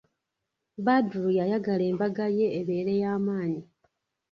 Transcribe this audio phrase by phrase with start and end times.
[0.85, 3.61] Badru yayagala embaga ye ebeere ya maanyi.